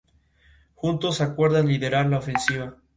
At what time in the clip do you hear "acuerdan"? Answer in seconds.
1.21-1.67